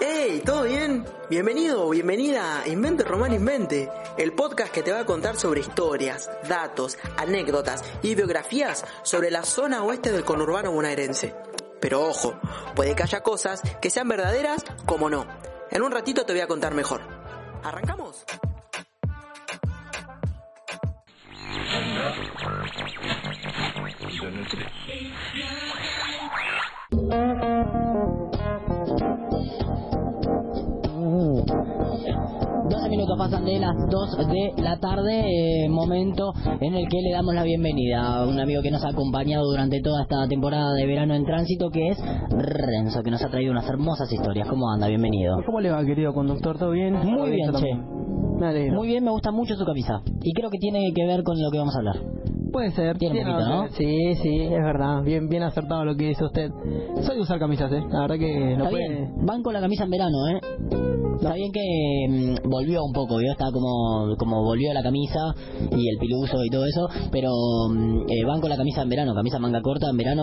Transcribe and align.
¡Hey! 0.00 0.42
¿Todo 0.44 0.64
bien? 0.64 1.04
Bienvenido 1.30 1.86
o 1.86 1.90
bienvenida 1.90 2.60
a 2.60 2.68
Invente 2.68 3.04
Román 3.04 3.32
Invente, 3.32 3.90
el 4.18 4.32
podcast 4.32 4.72
que 4.72 4.82
te 4.82 4.92
va 4.92 5.00
a 5.00 5.06
contar 5.06 5.36
sobre 5.36 5.60
historias, 5.60 6.30
datos, 6.48 6.98
anécdotas 7.16 7.82
y 8.02 8.14
biografías 8.14 8.84
sobre 9.02 9.30
la 9.30 9.44
zona 9.44 9.82
oeste 9.82 10.12
del 10.12 10.24
conurbano 10.24 10.72
bonaerense. 10.72 11.34
Pero 11.80 12.02
ojo, 12.02 12.38
puede 12.74 12.94
que 12.94 13.02
haya 13.02 13.22
cosas 13.22 13.62
que 13.80 13.90
sean 13.90 14.08
verdaderas 14.08 14.64
como 14.86 15.10
no. 15.10 15.26
En 15.70 15.82
un 15.82 15.92
ratito 15.92 16.26
te 16.26 16.32
voy 16.32 16.42
a 16.42 16.48
contar 16.48 16.74
mejor. 16.74 17.00
¿Arrancamos? 17.62 18.24
Pasan 33.34 33.44
de 33.44 33.58
las 33.58 33.76
2 33.90 34.28
de 34.28 34.62
la 34.62 34.78
tarde, 34.78 35.64
eh, 35.64 35.68
momento 35.68 36.32
en 36.60 36.74
el 36.74 36.88
que 36.88 37.00
le 37.00 37.12
damos 37.12 37.34
la 37.34 37.42
bienvenida 37.42 38.18
a 38.18 38.26
un 38.26 38.38
amigo 38.38 38.62
que 38.62 38.70
nos 38.70 38.84
ha 38.84 38.90
acompañado 38.90 39.44
durante 39.44 39.80
toda 39.80 40.02
esta 40.02 40.26
temporada 40.28 40.72
de 40.74 40.86
verano 40.86 41.14
en 41.14 41.24
tránsito, 41.24 41.70
que 41.70 41.88
es 41.88 41.98
Renzo, 42.30 43.02
que 43.02 43.10
nos 43.10 43.24
ha 43.24 43.28
traído 43.28 43.52
unas 43.52 43.68
hermosas 43.68 44.12
historias. 44.12 44.48
¿Cómo 44.48 44.70
anda? 44.70 44.88
Bienvenido. 44.88 45.36
¿Cómo 45.46 45.60
le 45.60 45.70
va, 45.70 45.84
querido 45.84 46.12
conductor? 46.12 46.58
¿Todo 46.58 46.70
bien? 46.70 46.94
Muy 46.94 47.30
bien, 47.30 47.52
che. 47.54 47.74
Muy 48.72 48.88
bien, 48.88 49.04
me 49.04 49.10
gusta 49.10 49.30
mucho 49.30 49.54
su 49.56 49.64
camisa. 49.64 50.02
Y 50.22 50.32
creo 50.32 50.50
que 50.50 50.58
tiene 50.58 50.92
que 50.94 51.06
ver 51.06 51.22
con 51.22 51.40
lo 51.40 51.50
que 51.50 51.58
vamos 51.58 51.74
a 51.74 51.78
hablar. 51.78 51.96
Puede 52.52 52.70
ser. 52.70 52.98
Tiene 52.98 53.20
un 53.20 53.32
poquito, 53.32 53.48
¿no? 53.48 53.68
Sí, 53.70 54.14
sí, 54.22 54.42
es 54.42 54.62
verdad. 54.62 55.02
Bien, 55.02 55.28
bien 55.28 55.42
acertado 55.42 55.84
lo 55.84 55.96
que 55.96 56.08
dice 56.08 56.24
usted. 56.24 56.50
Soy 57.02 57.16
de 57.16 57.22
usar 57.22 57.38
camisas, 57.38 57.72
¿eh? 57.72 57.82
La 57.90 58.02
verdad 58.02 58.16
que 58.16 58.56
no 58.56 58.64
Está 58.64 58.70
puede... 58.70 58.88
bien. 58.88 59.26
Van 59.26 59.42
con 59.42 59.54
la 59.54 59.60
camisa 59.60 59.84
en 59.84 59.90
verano, 59.90 60.28
¿eh? 60.28 60.93
Está 61.24 61.34
bien 61.36 61.52
que 61.52 62.06
mm, 62.44 62.48
volvió 62.50 62.84
un 62.84 62.92
poco, 62.92 63.16
¿vio? 63.18 63.32
Está 63.32 63.46
como, 63.52 64.14
como 64.18 64.42
volvió 64.44 64.72
la 64.72 64.82
camisa 64.82 65.34
y 65.70 65.88
el 65.88 65.98
piluso 65.98 66.44
y 66.44 66.50
todo 66.50 66.64
eso, 66.66 66.88
pero 67.10 67.30
mm, 67.70 68.02
eh, 68.08 68.24
van 68.26 68.40
con 68.40 68.50
la 68.50 68.56
camisa 68.56 68.82
en 68.82 68.88
verano, 68.88 69.14
camisa 69.14 69.38
manga 69.38 69.60
corta 69.62 69.88
en 69.90 69.96
verano, 69.96 70.22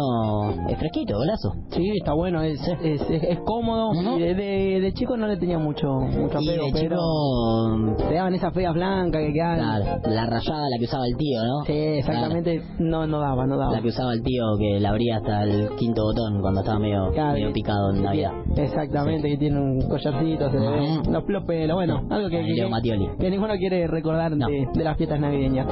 es 0.70 0.78
fresquito, 0.78 1.16
golazo. 1.18 1.54
Sí, 1.72 1.90
está 1.98 2.14
bueno, 2.14 2.42
es, 2.42 2.60
es, 2.84 3.02
es, 3.02 3.24
es 3.24 3.40
cómodo. 3.46 3.90
Ujú. 3.92 4.18
Y 4.18 4.22
de, 4.22 4.36
de, 4.36 4.80
de 4.82 4.94
chico 4.94 5.18
no 5.18 5.28
le 5.28 5.38
tenía 5.38 5.58
mucho, 5.58 5.88
mucho 5.88 6.40
Y 6.40 6.50
apego, 6.50 6.66
de 6.68 6.72
pero... 6.74 6.98
chico, 6.98 8.08
Te 8.08 8.14
daban 8.16 8.34
esas 8.34 8.54
feas 8.54 8.74
blancas 8.74 9.22
que 9.22 9.34
quedaban... 9.34 9.60
claro, 9.60 10.02
la 10.10 10.26
rayada, 10.26 10.70
la 10.70 10.78
que 10.78 10.86
usaba 10.86 11.06
el 11.08 11.18
tío, 11.18 11.40
¿no? 11.44 11.66
Sí, 11.66 11.74
exactamente. 11.74 12.62
No, 12.80 13.08
no 13.08 13.20
daba, 13.20 13.46
no 13.48 13.58
daba. 13.58 13.74
La 13.74 13.82
que 13.82 13.88
usaba 13.90 14.14
el 14.14 14.22
tío 14.24 14.44
que 14.60 14.80
la 14.80 14.90
abría 14.90 15.18
hasta 15.18 15.44
el 15.44 15.70
quinto 15.78 16.04
botón 16.04 16.42
cuando 16.42 16.62
estaba 16.62 16.80
medio, 16.80 17.12
Claro. 17.14 17.34
medio 17.34 17.52
picado 17.54 17.92
en 17.94 18.04
Navidad. 18.04 18.32
Exactamente, 18.56 19.30
que 19.30 19.38
tiene 19.38 19.60
un 19.60 19.82
collarcito, 19.88 20.50
se 20.52 20.60
le 20.60 20.70
ve. 20.70 20.91
Los, 21.10 21.24
los 21.28 21.44
pelos, 21.46 21.76
bueno, 21.76 22.02
algo 22.10 22.30
que, 22.30 22.38
que, 22.40 22.54
que- 22.56 23.10
que 23.20 23.30
ninguno 23.30 23.54
quiere 23.56 23.88
recordar 23.88 24.36
No. 24.36 24.48
de, 24.48 24.68
de 24.74 24.84
las 24.84 24.98
fiestas 24.98 25.20
navideñas. 25.20 25.68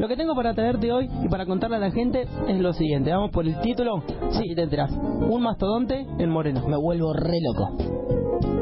Lo 0.00 0.08
que 0.08 0.16
tengo 0.16 0.34
para 0.34 0.54
traerte 0.54 0.90
hoy 0.92 1.08
y 1.22 1.28
para 1.28 1.46
contarle 1.46 1.76
a 1.76 1.80
la 1.80 1.90
gente 1.90 2.26
es 2.48 2.58
lo 2.60 2.72
siguiente, 2.72 3.10
vamos 3.10 3.30
por 3.30 3.46
el 3.46 3.58
título, 3.60 4.02
sí, 4.30 4.54
te 4.54 4.62
enterás, 4.62 4.90
un 4.92 5.42
mastodonte 5.42 6.06
en 6.18 6.30
Moreno, 6.30 6.66
Me 6.68 6.76
vuelvo 6.76 7.12
re 7.12 7.38
loco. 7.40 7.70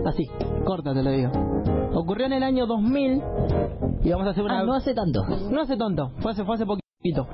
así, 0.06 0.24
corta 0.64 0.92
te 0.94 1.02
lo 1.02 1.10
digo. 1.10 1.30
Ocurrió 1.94 2.26
en 2.26 2.32
el 2.32 2.42
año 2.42 2.66
2000 2.66 3.22
y 4.02 4.10
vamos 4.10 4.26
a 4.26 4.30
hacer 4.30 4.42
una... 4.44 4.60
Ah, 4.60 4.64
no 4.64 4.74
hace 4.74 4.94
tanto. 4.94 5.20
No 5.50 5.60
hace 5.62 5.76
tonto, 5.76 6.10
fue 6.20 6.32
hace, 6.32 6.44
fue 6.44 6.54
hace 6.56 6.64
poquito. 6.66 7.26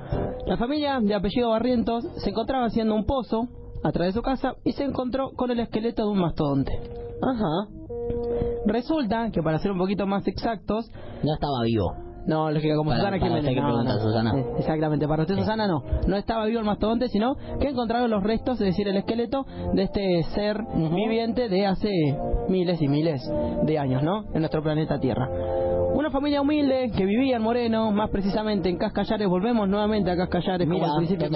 La 0.46 0.56
familia 0.56 0.98
de 1.00 1.14
apellido 1.14 1.50
Barrientos 1.50 2.04
se 2.16 2.30
encontraba 2.30 2.66
haciendo 2.66 2.94
un 2.94 3.04
pozo 3.04 3.46
atrás 3.84 4.08
de 4.08 4.12
su 4.12 4.22
casa 4.22 4.54
y 4.64 4.72
se 4.72 4.82
encontró 4.84 5.30
con 5.36 5.50
el 5.50 5.60
esqueleto 5.60 6.04
de 6.04 6.10
un 6.10 6.18
mastodonte. 6.18 6.72
Ajá. 7.22 7.68
Resulta 8.68 9.30
que 9.32 9.42
para 9.42 9.58
ser 9.58 9.72
un 9.72 9.78
poquito 9.78 10.06
más 10.06 10.26
exactos, 10.28 10.90
No 11.22 11.34
estaba 11.34 11.62
vivo. 11.64 11.94
no, 12.26 12.50
lógica 12.50 12.76
como 12.76 12.90
Para- 12.90 13.00
Susana 13.00 13.18
para 13.20 13.34
usted 13.40 13.48
que 13.54 13.60
no, 13.60 13.66
pregunta, 13.68 13.94
no. 13.94 14.00
Susana. 14.00 14.38
Eh, 14.38 14.46
Exactamente, 14.58 15.08
para 15.08 15.22
usted 15.22 15.34
Sí. 15.36 15.40
Susana 15.40 15.66
no, 15.66 15.82
no 16.06 16.16
estaba 16.16 16.44
vivo 16.44 16.58
el 16.60 16.66
mastodonte, 16.66 17.08
sino 17.08 17.36
que 17.58 17.68
encontraron 17.68 18.10
los 18.10 18.22
restos, 18.22 18.60
es 18.60 18.66
decir, 18.66 18.86
el 18.88 18.96
esqueleto 18.98 19.46
de 19.72 19.82
este 19.84 20.22
ser 20.34 20.58
viviente 20.94 21.48
de 21.48 21.66
hace 21.66 21.90
miles 22.50 22.82
y 22.82 22.88
miles 22.88 23.22
de 23.64 23.78
años, 23.78 24.02
¿no? 24.02 24.24
En 24.34 24.40
nuestro 24.40 24.62
planeta 24.62 24.98
Tierra. 25.00 25.26
Una 25.94 26.10
familia 26.10 26.40
humilde 26.40 26.90
que 26.96 27.04
vivía 27.04 27.36
en 27.36 27.42
Moreno, 27.42 27.90
más 27.92 28.10
precisamente 28.10 28.68
en 28.68 28.76
Cascallares, 28.78 29.28
volvemos 29.28 29.68
nuevamente 29.68 30.10
a 30.10 30.16
Cascallares, 30.16 30.66
Mira, 30.68 30.80
como 30.86 30.92
al 30.98 31.06
principio, 31.06 31.28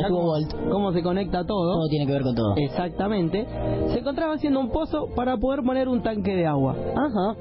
cómo, 0.71 0.93
se 0.93 1.03
conecta 1.03 1.45
todo. 1.45 1.75
Todo 1.75 1.89
tiene 1.89 2.07
que 2.07 2.13
ver 2.13 2.23
con 2.23 2.35
todo. 2.35 2.55
Exactamente. 2.57 3.47
Se 3.89 3.99
encontraba 3.99 4.35
haciendo 4.35 4.61
un 4.61 4.71
pozo 4.71 5.09
para 5.17 5.37
poder 5.37 5.63
poner 5.65 5.89
un 5.89 6.03
tanque 6.03 6.35
de 6.37 6.47
agua. 6.47 6.75
Ajá. 6.95 7.37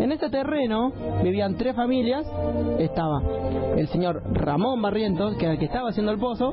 En 0.00 0.12
este 0.12 0.28
terreno 0.28 0.92
vivían 1.22 1.56
tres 1.56 1.74
familias. 1.74 2.26
Estaba 2.78 3.22
el 3.76 3.88
señor 3.88 4.22
Ramón 4.32 4.80
Barrientos, 4.82 5.36
que 5.36 5.44
era 5.44 5.52
el 5.54 5.58
que 5.58 5.66
estaba 5.66 5.90
haciendo 5.90 6.12
el 6.12 6.18
pozo, 6.18 6.52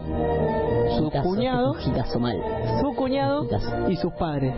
su 0.98 1.06
Gitazo, 1.06 1.30
cuñado, 1.30 1.74
gitazo 1.76 2.20
mal. 2.20 2.36
su 2.82 2.94
cuñado 2.96 3.44
Gitazo. 3.44 3.90
y 3.90 3.96
sus 3.96 4.14
padres. 4.14 4.54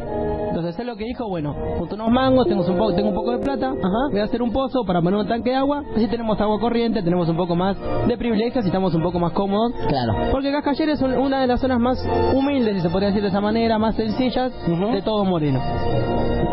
Entonces 0.48 0.78
él 0.80 0.88
lo 0.88 0.96
que 0.96 1.06
dijo, 1.06 1.28
bueno, 1.28 1.56
junto 1.78 1.96
unos 1.96 2.10
mangos, 2.12 2.48
tengo 2.48 2.62
un 2.66 2.78
poco, 2.78 2.94
tengo 2.94 3.10
un 3.10 3.16
poco 3.16 3.32
de 3.32 3.40
plata, 3.40 3.68
Ajá. 3.72 4.10
voy 4.12 4.20
a 4.20 4.24
hacer 4.24 4.42
un 4.42 4.52
pozo 4.52 4.84
para 4.86 5.02
poner 5.02 5.20
un 5.20 5.28
tanque 5.28 5.45
de 5.52 5.56
agua, 5.56 5.84
así 5.96 6.08
tenemos 6.08 6.40
agua 6.42 6.60
corriente, 6.60 7.02
tenemos 7.04 7.30
un 7.30 7.38
poco 7.38 7.56
más 7.56 7.78
de 8.08 8.18
privilegios 8.18 8.66
y 8.66 8.68
estamos 8.68 8.94
un 8.94 9.02
poco 9.04 9.20
más 9.20 9.32
cómodos. 9.34 9.74
Claro. 9.88 10.14
Porque 10.32 10.52
Cascaller 10.52 10.90
es 10.90 11.02
un- 11.02 11.14
una 11.18 11.42
de 11.42 11.48
las 11.48 11.60
zonas 11.62 11.80
más 11.80 12.06
humildes, 12.34 12.76
si 12.76 12.82
se 12.82 12.90
podría 12.90 13.10
decir 13.10 13.22
de 13.22 13.30
esa 13.30 13.42
manera, 13.42 13.78
más 13.80 13.96
sencillas 13.96 14.52
Ujú. 14.68 14.92
de 14.94 15.02
todo 15.02 15.24
Moreno. 15.26 15.60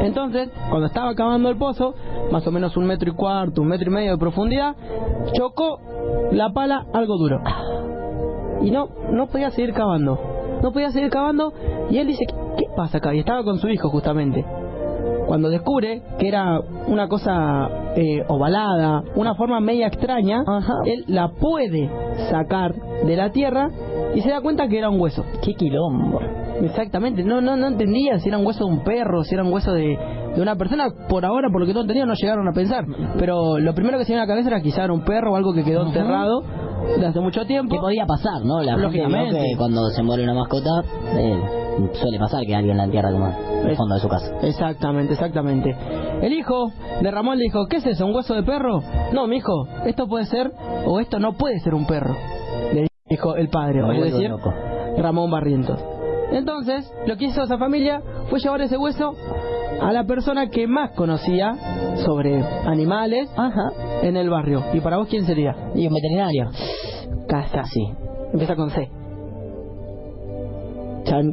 Entonces, 0.01 0.49
cuando 0.69 0.87
estaba 0.87 1.11
acabando 1.11 1.49
el 1.49 1.57
pozo, 1.57 1.95
más 2.31 2.47
o 2.47 2.51
menos 2.51 2.77
un 2.77 2.87
metro 2.87 3.11
y 3.11 3.15
cuarto, 3.15 3.63
un 3.63 3.69
metro 3.69 3.89
y 3.91 3.95
medio 3.95 4.13
de 4.13 4.19
profundidad, 4.19 4.75
chocó 5.33 5.79
la 6.33 6.51
pala 6.53 6.87
algo 6.93 7.17
duro. 7.17 7.41
Y 8.63 8.71
no, 8.71 8.89
no 9.11 9.27
podía 9.29 9.51
seguir 9.51 9.73
cavando. 9.73 10.19
No 10.63 10.73
podía 10.73 10.91
seguir 10.91 11.11
cavando 11.11 11.53
y 11.91 11.99
él 11.99 12.07
dice, 12.07 12.25
¿qué, 12.27 12.35
qué 12.59 12.65
pasa 12.77 12.99
acá? 12.99 13.15
Y 13.15 13.21
estaba 13.21 13.43
con 13.45 13.59
su 13.59 13.69
hijo 13.69 13.89
justamente. 13.91 14.45
Cuando 15.27 15.49
descubre 15.51 16.03
que 16.19 16.29
era 16.29 16.61
una 16.89 17.09
cosa 17.09 17.69
eh, 17.97 18.25
ovalada, 18.29 19.03
una 19.17 19.35
forma 19.35 19.61
media 19.61 19.87
extraña, 19.87 20.43
él 20.87 21.05
la 21.09 21.29
puede 21.29 21.91
sacar 22.31 22.75
de 23.07 23.17
la 23.17 23.31
tierra 23.31 23.69
y 24.15 24.21
se 24.21 24.31
da 24.31 24.41
cuenta 24.41 24.69
que 24.69 24.79
era 24.79 24.91
un 24.91 25.01
hueso. 25.01 25.25
Qué 25.43 25.55
quilombo. 25.55 26.21
Exactamente, 26.63 27.25
no, 27.25 27.41
no, 27.41 27.57
no 27.57 27.67
entendía 27.69 28.19
si 28.19 28.29
era 28.29 28.39
un 28.39 28.47
hueso 28.47 28.65
de 28.67 28.73
un 28.73 28.85
perro, 28.85 29.25
si 29.25 29.35
era 29.35 29.43
un 29.43 29.53
hueso 29.53 29.73
de, 29.73 29.99
de 30.35 30.41
una 30.43 30.57
persona. 30.57 30.89
Por 31.09 31.25
ahora, 31.25 31.49
por 31.51 31.61
lo 31.61 31.67
que 31.67 31.75
no 31.75 31.81
entendía, 31.81 32.07
no 32.07 32.15
llegaron 32.15 32.47
a 32.49 32.53
pensar. 32.53 32.85
Pero 33.19 33.59
lo 33.59 33.75
primero 33.75 33.99
que 33.99 34.05
se 34.05 34.13
vino 34.13 34.23
a 34.23 34.27
la 34.27 34.33
cabeza 34.33 34.49
era 34.49 34.61
quizá 34.61 34.85
era 34.85 34.93
un 34.93 35.05
perro 35.05 35.33
o 35.33 35.37
algo 35.37 35.53
que 35.53 35.65
quedó 35.65 35.87
enterrado 35.87 36.43
de 36.99 37.07
hace 37.07 37.21
mucho 37.21 37.45
tiempo. 37.47 37.75
¿Qué 37.75 37.81
podía 37.81 38.07
pasar, 38.07 38.45
no? 38.45 38.63
La 38.63 38.73
gente 38.73 38.99
Lógicamente. 38.99 39.39
que 39.39 39.57
cuando 39.57 39.89
se 39.91 40.03
muere 40.03 40.25
una 40.25 40.35
mascota, 40.35 40.83
eh, 41.17 41.41
suele 41.95 42.19
pasar 42.19 42.45
que 42.45 42.55
alguien 42.55 42.77
la 42.77 42.85
entierra 42.85 43.11
como 43.13 43.29
en 43.29 43.69
el 43.69 43.77
fondo 43.77 43.95
de 43.95 44.01
su 44.01 44.09
casa. 44.09 44.35
Exactamente, 44.43 45.15
exactamente. 45.15 45.77
El 46.21 46.33
hijo 46.33 46.73
de 47.01 47.11
Ramón 47.11 47.39
le 47.39 47.45
dijo, 47.45 47.67
¿qué 47.69 47.77
es 47.79 47.87
eso, 47.87 48.07
un 48.07 48.15
hueso 48.15 48.35
de 48.35 48.43
perro? 48.43 48.83
No, 49.13 49.27
mi 49.27 49.37
hijo, 49.37 49.67
esto 49.85 50.07
puede 50.07 50.27
ser, 50.27 50.53
o 50.87 51.01
esto 51.01 51.19
no 51.19 51.35
puede 51.35 51.59
ser 51.61 51.75
un 51.75 51.87
perro. 51.87 52.15
Le 52.73 52.87
dijo 53.09 53.37
el 53.37 53.49
padre, 53.49 53.83
o 53.83 53.89
decir, 53.89 54.31
loco. 54.31 54.53
Ramón 54.99 55.31
Barrientos. 55.31 55.83
Entonces, 56.31 56.91
lo 57.07 57.17
que 57.17 57.27
hizo 57.27 57.43
esa 57.43 57.59
familia 57.59 58.01
fue 58.31 58.39
llevar 58.41 58.63
ese 58.63 58.77
hueso 58.79 59.15
a 59.81 59.93
la 59.93 60.05
persona 60.05 60.49
que 60.49 60.67
más 60.67 60.93
conocía 60.93 61.55
sobre 62.05 62.43
animales 62.65 63.31
en 64.03 64.17
el 64.17 64.31
barrio. 64.31 64.63
¿Y 64.73 64.81
para 64.81 64.97
vos 64.97 65.09
quién 65.09 65.25
sería? 65.27 65.55
Y 65.75 65.87
un 65.87 65.95
veterinario. 65.95 66.51
Casa. 67.29 67.65
Sí. 67.65 67.87
Empieza 68.33 68.57
con 68.57 68.71
C. 68.71 68.91
Chan. 71.05 71.33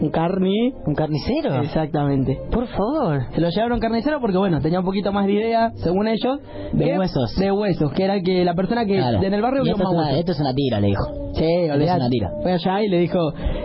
Un 0.00 0.10
carni. 0.10 0.72
¿Un 0.86 0.94
carnicero? 0.94 1.60
Exactamente. 1.62 2.38
Por 2.52 2.66
favor. 2.68 3.22
Se 3.34 3.40
lo 3.40 3.48
llevaron 3.50 3.80
carnicero 3.80 4.20
porque, 4.20 4.38
bueno, 4.38 4.60
tenía 4.60 4.78
un 4.78 4.84
poquito 4.84 5.12
más 5.12 5.26
de 5.26 5.32
idea, 5.32 5.72
según 5.76 6.06
ellos. 6.06 6.38
De 6.72 6.84
que- 6.84 6.98
huesos. 6.98 7.34
De 7.36 7.50
huesos, 7.50 7.92
que 7.92 8.04
era 8.04 8.20
que 8.20 8.44
la 8.44 8.54
persona 8.54 8.84
que 8.84 8.94
Claro. 8.96 9.22
en 9.22 9.34
el 9.34 9.42
barrio 9.42 9.62
vio 9.64 9.72
esto, 9.72 9.84
más 9.84 9.92
es 9.92 9.98
huesos. 9.98 10.18
esto 10.20 10.32
es 10.32 10.40
una 10.40 10.54
tira, 10.54 10.80
le 10.80 10.86
dijo. 10.88 11.04
Sí, 11.34 11.44
es 11.44 11.72
olvidate. 11.72 12.00
una 12.00 12.08
tira. 12.10 12.30
Fue 12.42 12.52
allá 12.52 12.82
y 12.82 12.88
le 12.88 12.98
dijo, 13.00 13.18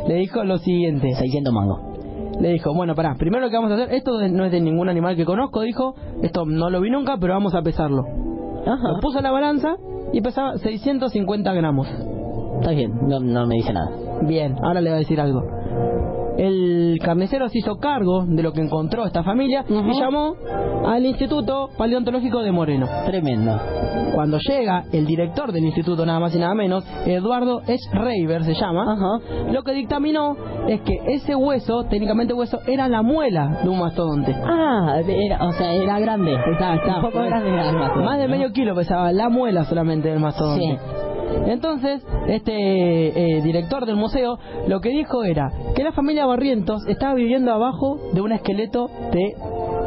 le 0.08 0.16
dijo 0.16 0.44
lo 0.44 0.58
siguiente. 0.58 1.14
600 1.14 1.54
mangos. 1.54 1.80
Le 2.42 2.50
dijo, 2.50 2.74
bueno, 2.74 2.96
pará, 2.96 3.14
primero 3.16 3.44
lo 3.46 3.50
que 3.52 3.56
vamos 3.56 3.72
a 3.72 3.76
hacer, 3.76 3.94
esto 3.94 4.28
no 4.28 4.46
es 4.46 4.52
de 4.52 4.60
ningún 4.60 4.90
animal 4.90 5.16
que 5.16 5.24
conozco, 5.26 5.62
dijo, 5.62 5.94
esto 6.24 6.46
no 6.48 6.72
lo 6.72 6.82
vi 6.82 6.90
nunca, 6.90 7.18
pero 7.22 7.34
vamos 7.36 7.54
a 7.54 7.62
pesarlo. 7.62 8.04
Lo 8.66 9.00
puso 9.02 9.20
en 9.20 9.24
la 9.24 9.32
balanza 9.32 9.76
y 10.12 10.22
pesaba 10.22 10.58
650 10.58 11.54
gramos. 11.54 11.88
Está 12.60 12.72
bien, 12.72 12.92
no, 13.08 13.20
no 13.20 13.46
me 13.46 13.56
dice 13.56 13.72
nada. 13.72 13.92
Bien, 14.24 14.56
ahora 14.64 14.82
le 14.82 14.90
voy 14.90 14.96
a 14.96 15.00
decir 15.00 15.22
algo. 15.22 15.44
El 16.38 17.00
carnicero 17.04 17.48
se 17.50 17.60
hizo 17.60 17.78
cargo 17.78 18.26
de 18.26 18.42
lo 18.44 18.54
que 18.54 18.62
encontró 18.62 19.06
esta 19.06 19.24
familia 19.24 19.66
y 19.68 20.00
llamó 20.00 20.36
al 20.86 21.06
Instituto 21.06 21.70
Paleontológico 21.78 22.42
de 22.42 22.52
Moreno. 22.52 22.88
Tremendo. 23.06 23.60
Cuando 24.14 24.38
llega 24.40 24.84
el 24.92 25.06
director 25.06 25.52
del 25.52 25.66
instituto, 25.66 26.06
nada 26.06 26.20
más 26.20 26.36
y 26.36 26.40
nada 26.40 26.54
menos, 26.54 26.86
Eduardo 27.06 27.62
S. 27.68 27.90
Reiber 27.92 28.44
se 28.44 28.54
llama, 28.54 28.94
Ajá. 28.94 29.52
lo 29.52 29.64
que 29.64 29.74
dictaminó 29.74 30.36
es 30.68 30.82
que 30.82 31.00
ese 31.08 31.36
hueso, 31.36 31.86
técnicamente 31.86 32.34
hueso, 32.34 32.60
era 32.68 32.88
la 32.88 33.02
muela 33.02 33.60
de 33.64 33.70
un 33.70 33.80
mastodonte. 33.80 34.36
Ah, 34.44 35.00
era, 35.08 35.44
o 35.46 35.52
sea, 35.54 35.74
era 35.74 36.00
grande. 36.00 36.36
Está, 36.52 36.76
está, 36.76 36.98
Un 36.98 37.02
poco 37.02 37.20
grande 37.24 37.50
era 37.50 37.70
el 37.70 37.76
mastodonte, 37.76 38.06
Más 38.06 38.20
de 38.20 38.28
medio 38.28 38.52
kilo 38.52 38.76
pesaba 38.76 39.12
la 39.12 39.30
muela 39.30 39.64
solamente 39.66 40.10
del 40.10 40.20
mastodonte. 40.20 40.78
Sí. 40.78 41.13
Entonces, 41.48 42.02
este 42.28 43.38
eh, 43.38 43.42
director 43.42 43.86
del 43.86 43.96
museo 43.96 44.38
lo 44.68 44.80
que 44.80 44.90
dijo 44.90 45.24
era 45.24 45.52
que 45.76 45.84
la 45.84 45.92
familia 45.92 46.26
Barrientos 46.26 46.86
estaba 46.88 47.14
viviendo 47.14 47.52
abajo 47.52 47.98
de 48.14 48.22
un 48.22 48.32
esqueleto 48.32 48.88
de, 49.12 49.36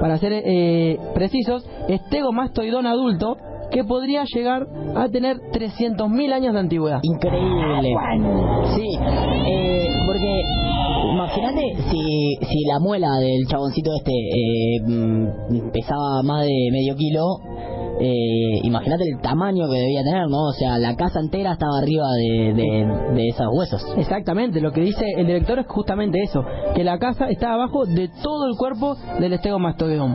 para 0.00 0.19
ser 0.19 0.32
eh, 0.32 0.98
precisos, 1.14 1.69
estegomastoidón 1.88 2.87
adulto 2.87 3.37
que 3.70 3.84
podría 3.84 4.25
llegar 4.25 4.66
a 4.94 5.08
tener 5.08 5.37
300.000 5.52 6.32
años 6.32 6.54
de 6.54 6.60
antigüedad. 6.60 7.00
Increíble. 7.02 7.94
Sí, 8.76 8.99
eh, 9.46 9.88
porque 10.06 10.42
imagínate 11.12 11.75
si, 11.90 12.37
si 12.46 12.64
la 12.66 12.78
muela 12.81 13.08
del 13.19 13.46
chaboncito 13.49 13.90
este 13.96 14.12
eh, 14.12 14.81
mm, 14.87 15.70
pesaba 15.72 16.22
más 16.22 16.44
de 16.44 16.69
medio 16.72 16.94
kilo, 16.96 17.22
eh, 18.00 18.60
imagínate 18.62 19.04
el 19.04 19.20
tamaño 19.20 19.69
que 19.70 19.78
debía 19.78 20.02
tener, 20.04 20.28
¿no? 20.28 20.48
O 20.48 20.52
sea, 20.52 20.78
la 20.78 20.94
casa 20.96 21.20
entera 21.20 21.52
estaba 21.52 21.78
arriba 21.78 22.06
de, 22.12 22.54
de, 22.54 23.14
de 23.14 23.28
esos 23.28 23.46
huesos. 23.52 23.82
Exactamente, 23.96 24.60
lo 24.60 24.72
que 24.72 24.81
dice 24.82 25.04
el 25.16 25.26
director 25.26 25.58
es 25.58 25.66
justamente 25.66 26.22
eso, 26.22 26.44
que 26.75 26.84
la 26.84 26.98
casa 26.98 27.28
está 27.28 27.54
abajo 27.54 27.87
de 27.87 28.08
todo 28.22 28.46
el 28.48 28.56
cuerpo 28.56 28.96
del 29.19 29.32
estegomastoidón. 29.32 30.14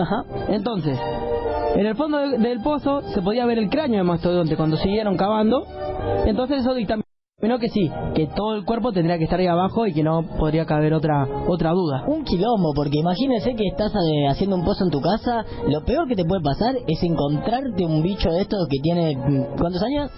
Ajá. 0.00 0.24
Entonces, 0.48 0.98
en 1.76 1.86
el 1.86 1.96
fondo 1.96 2.18
de- 2.18 2.38
del 2.38 2.60
pozo 2.62 3.00
se 3.14 3.22
podía 3.22 3.46
ver 3.46 3.58
el 3.58 3.70
cráneo 3.70 3.98
de 3.98 4.04
mastodonte 4.04 4.56
cuando 4.56 4.76
siguieron 4.76 5.16
cavando. 5.16 5.64
Entonces 6.26 6.60
eso 6.60 6.74
dictaminó 6.74 7.02
que 7.58 7.68
sí, 7.70 7.90
que 8.14 8.28
todo 8.28 8.54
el 8.54 8.64
cuerpo 8.64 8.92
tendría 8.92 9.18
que 9.18 9.24
estar 9.24 9.40
ahí 9.40 9.48
abajo 9.48 9.84
y 9.86 9.92
que 9.92 10.04
no 10.04 10.22
podría 10.38 10.64
caber 10.64 10.94
otra 10.94 11.26
otra 11.48 11.72
duda. 11.72 12.04
Un 12.06 12.24
quilombo, 12.24 12.72
porque 12.72 12.98
imagínese 12.98 13.56
que 13.56 13.66
estás 13.66 13.92
eh, 13.94 14.28
haciendo 14.28 14.54
un 14.54 14.64
pozo 14.64 14.84
en 14.84 14.90
tu 14.90 15.00
casa, 15.00 15.44
lo 15.68 15.84
peor 15.84 16.06
que 16.06 16.14
te 16.14 16.24
puede 16.24 16.40
pasar 16.40 16.76
es 16.86 17.02
encontrarte 17.02 17.84
un 17.84 18.00
bicho 18.00 18.30
de 18.30 18.42
estos 18.42 18.68
que 18.70 18.78
tiene... 18.78 19.16
mm, 19.16 19.58
¿Cuántos 19.58 19.82
años? 19.82 20.10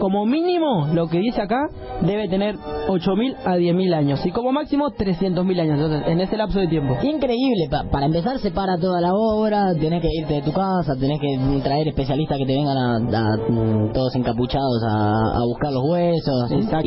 Como 0.00 0.24
mínimo, 0.26 0.88
lo 0.94 1.08
que 1.08 1.18
dice 1.18 1.42
acá, 1.42 1.68
debe 2.02 2.28
tener 2.28 2.54
8.000 2.88 3.36
a 3.44 3.56
10.000 3.56 3.94
años 3.94 4.24
y 4.24 4.30
como 4.30 4.52
máximo 4.52 4.90
300.000 4.90 5.60
años. 5.60 5.74
Entonces, 5.80 6.02
en 6.08 6.20
ese 6.20 6.36
lapso 6.36 6.60
de 6.60 6.68
tiempo. 6.68 6.96
Increíble, 7.02 7.68
pa- 7.70 7.84
para 7.90 8.06
empezar 8.06 8.38
se 8.38 8.50
para 8.50 8.78
toda 8.78 9.00
la 9.00 9.12
obra, 9.12 9.74
tenés 9.74 10.00
que 10.00 10.08
irte 10.20 10.34
de 10.34 10.42
tu 10.42 10.52
casa, 10.52 10.94
tenés 10.98 11.18
que 11.20 11.60
traer 11.62 11.88
especialistas 11.88 12.38
que 12.38 12.46
te 12.46 12.52
vengan 12.54 12.76
a, 12.76 12.96
a, 12.96 13.36
mm, 13.50 13.92
todos 13.92 14.14
encapuchados 14.14 14.82
a, 14.88 15.10
a 15.10 15.40
buscar 15.46 15.72
los 15.72 15.82
huesos. 15.90 16.50
Exactamente. 16.52 16.80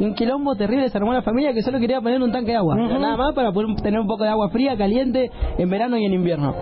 Un 0.00 0.14
quilombo 0.14 0.54
terrible 0.54 0.88
se 0.90 0.98
armó 0.98 1.12
la 1.12 1.22
familia 1.22 1.52
que 1.52 1.62
solo 1.62 1.80
quería 1.80 2.00
poner 2.00 2.22
un 2.22 2.30
tanque 2.32 2.52
de 2.52 2.56
agua. 2.58 2.76
Nada 3.00 3.16
más 3.16 3.34
para 3.34 3.52
poder 3.52 3.74
tener 3.82 3.98
un 4.00 4.06
poco 4.06 4.22
de 4.24 4.30
agua 4.30 4.48
fría, 4.50 4.76
caliente, 4.76 5.30
en 5.58 5.68
verano 5.68 5.96
y 5.98 6.04
en 6.04 6.12
invierno. 6.14 6.54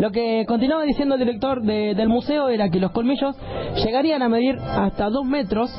Lo 0.00 0.10
que 0.10 0.44
continuaba 0.46 0.82
diciendo 0.82 1.14
el 1.14 1.20
director 1.20 1.62
de- 1.62 1.94
del 1.94 2.08
museo 2.08 2.48
era 2.48 2.68
que 2.68 2.80
los 2.80 2.90
colmillos 2.90 3.34
llegarían 3.84 4.20
a 4.22 4.28
medir 4.28 4.56
hasta 4.58 4.95
2 5.04 5.24
metros 5.26 5.70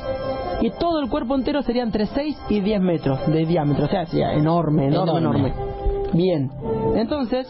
y 0.60 0.70
todo 0.70 1.00
el 1.00 1.08
cuerpo 1.10 1.34
entero 1.34 1.62
sería 1.62 1.82
entre 1.82 2.06
6 2.06 2.36
y 2.48 2.60
10 2.60 2.80
metros 2.80 3.26
de 3.26 3.44
diámetro. 3.46 3.84
O 3.84 3.88
sea, 3.88 4.06
sería 4.06 4.32
enorme, 4.34 4.86
enorme, 4.86 5.18
Enorme. 5.18 5.38
enorme. 5.48 5.68
Bien, 6.14 6.50
entonces 6.96 7.46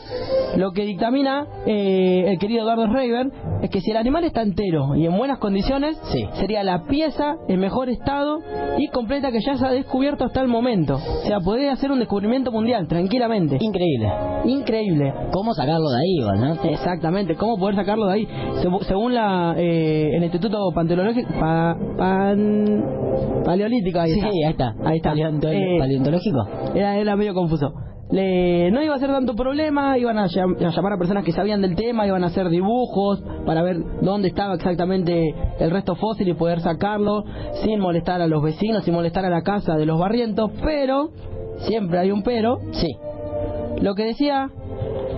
lo 0.57 0.73
que 0.73 0.85
dictamina 0.85 1.47
eh, 1.67 2.25
el 2.29 2.39
querido 2.39 2.63
Eduardo 2.63 2.87
Reiber 2.93 3.27
es 3.63 3.71
que 3.71 3.81
si 3.81 3.91
el 3.91 3.97
animal 3.97 4.25
está 4.25 4.43
entero 4.43 4.95
y 4.97 5.07
en 5.07 5.17
buenas 5.17 5.39
condiciones, 5.39 5.99
Sí. 6.13 6.25
sería 6.35 6.63
la 6.63 6.85
pieza 6.85 7.37
en 7.49 7.59
mejor 7.61 7.89
estado 7.89 8.39
y 8.79 8.89
completa 8.89 9.31
que 9.33 9.41
ya 9.41 9.57
se 9.57 9.67
ha 9.67 9.71
descubierto 9.71 10.25
hasta 10.25 10.41
el 10.41 10.49
momento. 10.49 10.95
O 10.97 11.27
sea, 11.27 11.41
podría 11.41 11.73
hacer 11.73 11.91
un 11.91 11.99
descubrimiento 11.99 12.53
mundial 12.53 12.87
tranquilamente. 12.89 13.59
Increíble. 13.61 14.11
Increíble. 14.45 15.13
¿Cómo 15.33 15.53
sacarlo 15.55 15.89
de 15.91 15.99
ahí, 15.99 16.39
no? 16.41 16.71
Exactamente, 16.71 17.35
¿cómo 17.35 17.57
poder 17.57 17.75
sacarlo 17.75 18.07
de 18.07 18.13
ahí? 18.15 18.29
Según 18.87 19.15
la, 19.15 19.55
eh, 19.57 20.11
el 20.15 20.23
Instituto 20.25 20.59
pa- 20.75 21.77
pan- 21.97 22.85
Paleolítico, 23.45 23.99
ahí 24.01 24.13
Sí, 24.13 24.19
está. 24.21 24.29
ahí 24.29 24.51
está. 24.51 24.75
Ahí 24.85 24.97
está. 24.99 25.13
Eh, 25.53 25.77
¿Paleontológico? 25.79 26.47
era, 26.75 26.97
era 26.97 27.17
medio 27.17 27.35
confuso. 27.35 27.73
Le, 28.11 28.71
no 28.71 28.83
iba 28.83 28.95
a 28.95 28.99
ser 28.99 29.11
tanto 29.11 29.35
problema, 29.35 29.99
iban 29.99 30.17
a, 30.19 30.27
llam- 30.29 30.57
a 30.65 30.71
llamar 30.71 30.95
a 30.95 30.97
personas 30.99 31.25
que 31.25 31.33
sabían 31.33 31.61
del 31.61 31.75
tema, 31.77 32.07
iban 32.07 32.25
a 32.25 32.29
hacer 32.29 32.49
dibujos 32.49 33.23
para 33.45 33.63
ver 33.63 33.77
dónde 34.01 34.29
estaba 34.29 34.55
exactamente 34.55 35.35
el 35.61 35.71
resto 35.71 35.95
fósil 35.95 36.27
y 36.29 36.33
poder 36.35 36.61
sacarlo 36.61 37.25
sin 37.63 37.81
molestar 37.81 38.23
a 38.23 38.27
los 38.27 38.43
vecinos, 38.43 38.85
sin 38.85 38.95
molestar 38.95 39.27
a 39.27 39.31
la 39.31 39.43
casa 39.43 39.77
de 39.77 39.85
los 39.85 39.99
barrientos, 39.99 40.51
pero, 40.65 41.11
siempre 41.59 41.99
hay 41.99 42.11
un 42.11 42.23
pero, 42.23 42.59
Sí. 42.73 42.89
lo 43.83 43.95
que 43.95 44.05
decía 44.05 44.51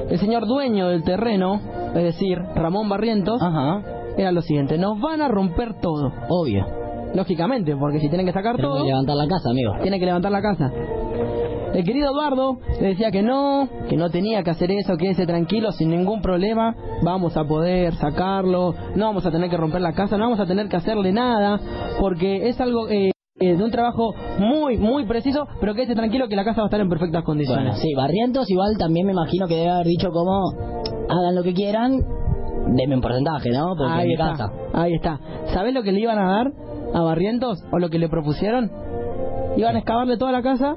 el 0.09 0.19
señor 0.19 0.47
dueño 0.49 0.89
del 0.89 1.05
terreno, 1.05 1.61
es 1.95 2.03
decir, 2.03 2.39
Ramón 2.57 2.89
Barrientos, 2.89 3.41
Ajá. 3.41 3.83
era 4.17 4.33
lo 4.33 4.43
siguiente, 4.43 4.79
nos 4.79 5.01
van 5.01 5.23
a 5.23 5.29
romper 5.29 5.75
todo, 5.81 6.13
Obvio. 6.29 6.67
lógicamente, 7.15 7.77
porque 7.77 8.01
si 8.01 8.09
tienen 8.09 8.27
que 8.27 8.33
sacar 8.33 8.57
Tenemos 8.57 8.75
todo... 8.79 8.85
que 8.85 8.91
levantar 8.91 9.15
la 9.17 9.29
casa, 9.29 9.51
amigo. 9.51 9.75
tiene 9.81 10.01
que 10.01 10.07
levantar 10.07 10.33
la 10.33 10.43
casa. 10.43 10.73
El 11.75 11.85
querido 11.85 12.11
Eduardo 12.11 12.59
le 12.81 12.89
decía 12.89 13.11
que 13.11 13.23
no, 13.23 13.69
que 13.89 13.97
no 13.97 14.11
tenía 14.11 14.43
que 14.43 14.51
hacer 14.51 14.73
eso, 14.73 14.97
quédese 14.97 15.25
tranquilo, 15.25 15.71
sin 15.73 15.91
ningún 15.91 16.21
problema, 16.21 16.75
vamos 17.03 17.37
a 17.37 17.45
poder 17.45 17.95
sacarlo, 17.95 18.75
no 18.97 19.07
vamos 19.07 19.25
a 19.25 19.31
tener 19.31 19.49
que 19.51 19.57
romper 19.57 19.81
la 19.81 19.93
casa, 19.93 20.17
no 20.17 20.25
vamos 20.25 20.41
a 20.41 20.47
tener 20.47 20.69
que 20.69 20.77
hacerle 20.77 21.13
nada, 21.13 21.61
porque 22.01 22.49
es 22.49 22.61
algo 22.61 22.89
eh, 22.89 23.13
eh, 23.39 23.57
de 23.57 23.65
un 23.65 23.71
trabajo 23.71 24.15
muy, 24.39 24.79
muy 24.79 25.07
preciso, 25.07 25.47
pero 25.61 25.75
quédese 25.75 25.95
tranquilo 25.95 26.29
que 26.29 26.35
la 26.35 26.45
casa 26.45 26.61
va 26.61 26.65
a 26.65 26.69
estar 26.69 26.81
en 26.81 26.89
perfectas 26.89 27.23
condiciones. 27.23 27.65
Bueno, 27.65 27.79
sí, 27.79 27.95
Barrientos 27.95 28.51
igual 28.51 28.77
también 28.77 29.07
me 29.07 29.13
imagino 29.13 29.47
que 29.47 29.55
debe 29.55 29.71
haber 29.71 29.87
dicho 29.87 30.11
como 30.11 30.51
hagan 31.09 31.37
lo 31.37 31.43
que 31.45 31.55
quieran, 31.55 31.93
denme 32.75 32.97
un 32.97 33.01
porcentaje, 33.01 33.51
¿no? 33.51 33.75
Porque 33.77 33.93
ahí 33.93 34.09
mi 34.09 34.15
está, 34.15 34.31
casa. 34.31 34.53
ahí 34.75 34.95
está. 34.95 35.21
¿Sabés 35.55 35.73
lo 35.73 35.83
que 35.83 35.93
le 35.93 36.01
iban 36.01 36.19
a 36.19 36.31
dar 36.33 36.53
a 36.95 37.01
Barrientos 37.01 37.63
o 37.71 37.79
lo 37.79 37.89
que 37.91 38.01
le 38.01 38.09
propusieron? 38.09 38.71
Iban 39.57 39.77
a 39.77 39.79
excavarle 39.79 40.17
toda 40.17 40.33
la 40.33 40.43
casa 40.43 40.77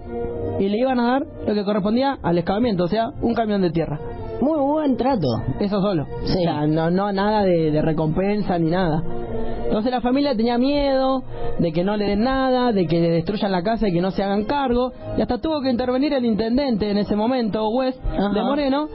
y 0.59 0.69
le 0.69 0.77
iban 0.77 0.99
a 0.99 1.11
dar 1.11 1.25
lo 1.47 1.53
que 1.53 1.63
correspondía 1.63 2.17
al 2.21 2.37
excavamiento, 2.37 2.85
o 2.85 2.87
sea, 2.87 3.09
un 3.21 3.33
camión 3.33 3.61
de 3.61 3.71
tierra. 3.71 3.99
Muy 4.41 4.59
buen 4.59 4.97
trato. 4.97 5.27
Eso 5.59 5.79
solo. 5.81 6.05
Sí. 6.25 6.39
O 6.39 6.41
sea, 6.43 6.67
no, 6.67 6.89
no 6.89 7.11
nada 7.11 7.43
de, 7.43 7.71
de 7.71 7.81
recompensa 7.81 8.57
ni 8.59 8.69
nada. 8.69 9.03
Entonces 9.73 9.91
la 9.91 10.01
familia 10.01 10.35
tenía 10.35 10.59
miedo 10.59 11.23
de 11.57 11.71
que 11.71 11.83
no 11.83 11.97
le 11.97 12.05
den 12.05 12.21
nada, 12.23 12.71
de 12.71 12.85
que 12.85 13.01
le 13.01 13.09
destruyan 13.09 13.51
la 13.51 13.63
casa 13.63 13.87
y 13.87 13.91
que 13.91 14.01
no 14.01 14.11
se 14.11 14.21
hagan 14.21 14.43
cargo. 14.43 14.91
Y 15.17 15.21
hasta 15.23 15.39
tuvo 15.39 15.61
que 15.61 15.71
intervenir 15.71 16.13
el 16.13 16.25
intendente 16.25 16.91
en 16.91 16.97
ese 16.99 17.15
momento, 17.15 17.67
West, 17.69 17.99
Ajá. 18.05 18.29
de 18.29 18.43
Moreno. 18.43 18.85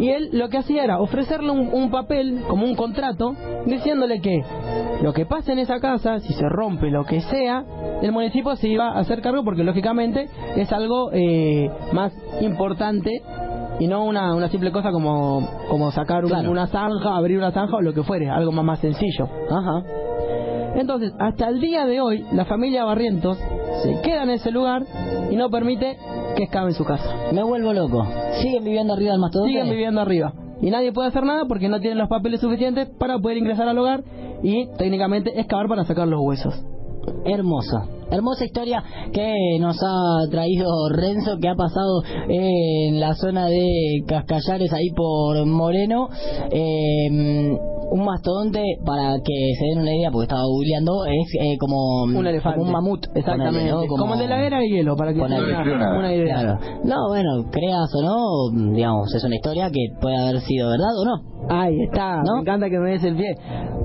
Y 0.00 0.08
él 0.08 0.30
lo 0.32 0.48
que 0.48 0.58
hacía 0.58 0.82
era 0.82 0.98
ofrecerle 0.98 1.52
un, 1.52 1.70
un 1.72 1.92
papel, 1.92 2.40
como 2.48 2.66
un 2.66 2.74
contrato, 2.74 3.36
diciéndole 3.66 4.20
que 4.20 4.42
lo 5.00 5.12
que 5.12 5.26
pase 5.26 5.52
en 5.52 5.60
esa 5.60 5.78
casa, 5.78 6.18
si 6.18 6.32
se 6.32 6.48
rompe 6.48 6.90
lo 6.90 7.04
que 7.04 7.20
sea, 7.20 7.64
el 8.02 8.10
municipio 8.10 8.56
se 8.56 8.66
iba 8.66 8.88
a 8.88 8.98
hacer 8.98 9.22
cargo 9.22 9.44
porque 9.44 9.62
lógicamente 9.62 10.28
es 10.56 10.72
algo 10.72 11.10
eh, 11.12 11.70
más 11.92 12.12
importante 12.40 13.12
y 13.78 13.86
no 13.86 14.04
una, 14.04 14.34
una 14.34 14.48
simple 14.48 14.72
cosa 14.72 14.90
como, 14.90 15.48
como 15.68 15.92
sacar 15.92 16.24
Claro. 16.24 16.50
una 16.50 16.66
zanja, 16.66 17.14
abrir 17.16 17.38
una 17.38 17.52
zanja 17.52 17.76
o 17.76 17.80
lo 17.80 17.94
que 17.94 18.02
fuere, 18.02 18.28
algo 18.28 18.50
más, 18.50 18.64
más 18.64 18.78
sencillo. 18.80 19.28
Ajá. 19.50 19.84
Entonces, 20.76 21.12
hasta 21.18 21.48
el 21.48 21.60
día 21.60 21.86
de 21.86 22.00
hoy, 22.00 22.24
la 22.32 22.44
familia 22.44 22.84
Barrientos 22.84 23.38
se 23.82 24.00
queda 24.02 24.24
en 24.24 24.30
ese 24.30 24.50
lugar 24.50 24.84
y 25.30 25.36
no 25.36 25.48
permite 25.48 25.96
que 26.36 26.44
excaven 26.44 26.74
su 26.74 26.84
casa. 26.84 27.32
Me 27.32 27.42
vuelvo 27.42 27.72
loco. 27.72 28.06
¿Siguen 28.42 28.62
viviendo 28.62 28.92
arriba 28.92 29.12
del 29.12 29.20
mastodonte? 29.20 29.52
Siguen 29.52 29.70
viviendo 29.70 30.00
arriba. 30.02 30.34
Y 30.60 30.70
nadie 30.70 30.92
puede 30.92 31.08
hacer 31.08 31.24
nada 31.24 31.44
porque 31.48 31.68
no 31.68 31.80
tienen 31.80 31.98
los 31.98 32.08
papeles 32.08 32.40
suficientes 32.40 32.88
para 32.98 33.18
poder 33.18 33.38
ingresar 33.38 33.68
al 33.68 33.78
hogar 33.78 34.04
y 34.42 34.68
técnicamente 34.76 35.38
excavar 35.40 35.66
para 35.66 35.84
sacar 35.84 36.08
los 36.08 36.20
huesos. 36.20 36.54
Hermoso. 37.24 37.95
Hermosa 38.10 38.44
historia 38.44 38.82
que 39.12 39.58
nos 39.60 39.76
ha 39.82 40.30
traído 40.30 40.88
Renzo, 40.90 41.38
que 41.40 41.48
ha 41.48 41.54
pasado 41.54 42.02
en 42.28 43.00
la 43.00 43.14
zona 43.14 43.46
de 43.46 44.04
Cascallares, 44.06 44.72
ahí 44.72 44.90
por 44.90 45.44
Moreno. 45.46 46.08
Eh, 46.50 47.58
un 47.88 48.04
mastodonte, 48.04 48.62
para 48.84 49.14
que 49.24 49.52
se 49.58 49.64
den 49.66 49.78
una 49.78 49.94
idea, 49.94 50.10
porque 50.10 50.24
estaba 50.24 50.42
googleando, 50.44 51.04
es 51.06 51.34
eh, 51.40 51.56
como 51.58 52.02
Un 52.02 52.26
elefante. 52.26 52.58
como 52.58 52.66
un 52.66 52.72
mamut. 52.72 53.06
Exactamente. 53.14 53.70
Como... 53.88 54.14
el 54.14 54.20
de 54.20 54.26
la 54.26 54.44
era 54.44 54.58
de 54.58 54.68
hielo, 54.68 54.96
para 54.96 55.12
que 55.12 55.20
se 55.20 55.24
una, 55.24 55.98
una 55.98 56.14
idea. 56.14 56.34
Claro. 56.34 56.58
No, 56.84 57.08
bueno, 57.08 57.50
creas 57.50 57.88
o 57.94 58.02
no, 58.02 58.72
digamos, 58.74 59.14
es 59.14 59.24
una 59.24 59.36
historia 59.36 59.70
que 59.70 59.88
puede 60.00 60.16
haber 60.16 60.40
sido 60.40 60.70
verdad 60.70 60.96
o 61.00 61.04
no. 61.04 61.35
Ahí 61.48 61.76
está, 61.82 62.22
¿No? 62.24 62.34
me 62.36 62.40
encanta 62.40 62.68
que 62.68 62.78
me 62.78 62.90
des 62.90 63.04
el 63.04 63.16
pie. 63.16 63.34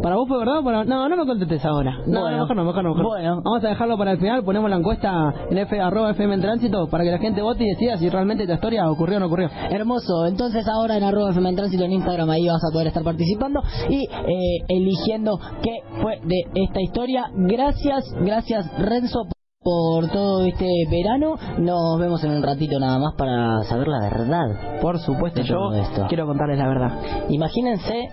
¿Para 0.02 0.16
vos 0.16 0.28
fue 0.28 0.40
verdad 0.40 0.60
o 0.60 0.64
para.? 0.64 0.84
No, 0.84 1.08
no 1.08 1.16
me 1.18 1.26
contestes 1.26 1.64
ahora. 1.66 1.92
No, 2.08 2.22
Bueno. 2.22 2.38
no, 2.38 2.42
mejor 2.44 2.56
no, 2.56 2.66
mejor 2.66 2.84
no. 2.84 2.90
mejor 2.90 3.04
no. 3.04 3.10
Bueno. 3.10 3.42
Vamos 3.44 3.64
a 3.64 3.68
dejarlo 3.70 3.98
para 3.98 4.12
el 4.14 4.18
final, 4.20 4.44
ponemos 4.44 4.70
la 4.70 4.78
encuesta 4.78 5.34
en 5.50 5.58
F, 5.58 5.80
arroba 5.80 6.12
FM 6.12 6.36
en 6.36 6.42
tránsito 6.42 6.88
para 6.88 7.04
que 7.04 7.12
la 7.12 7.20
gente 7.20 7.42
vote 7.42 7.64
y 7.64 7.70
decida 7.70 7.98
si 7.98 8.10
realmente 8.10 8.44
esta 8.44 8.56
historia 8.56 8.90
ocurrió 8.90 9.18
o 9.18 9.20
no 9.20 9.26
ocurrió. 9.28 9.50
Hermoso, 9.70 10.26
entonces 10.28 10.68
ahora 10.68 10.98
en 10.98 11.04
arroba 11.04 11.30
FM 11.32 11.50
en 11.50 11.56
Tránsito 11.56 11.84
en 11.84 11.92
Instagram 11.94 12.30
ahí 12.30 12.48
vas 12.48 12.64
a 12.64 12.72
poder 12.74 12.88
estar 12.88 13.04
participando 13.04 13.62
y 13.90 14.04
eh, 14.06 14.66
eligiendo 14.68 15.40
qué 15.62 15.80
fue 16.02 16.20
de 16.24 16.44
esta 16.56 16.82
historia. 16.82 17.26
Gracias, 17.36 18.04
gracias 18.22 18.66
Renzo 18.80 19.20
por 19.62 20.10
todo 20.10 20.46
este 20.46 20.66
verano. 20.90 21.36
Nos 21.60 22.00
vemos 22.00 22.24
en 22.24 22.32
un 22.32 22.44
ratito 22.44 22.80
nada 22.80 22.98
más 22.98 23.14
para 23.16 23.64
saber 23.64 23.88
la 23.88 24.00
verdad. 24.02 24.80
Por 24.82 25.00
supuesto, 25.00 25.42
De 25.42 25.48
yo 25.48 25.56
todo 25.56 25.76
esto. 25.76 26.06
quiero 26.10 26.26
contarles 26.26 26.58
la 26.58 26.68
verdad. 26.68 27.00
Imagínense 27.30 28.10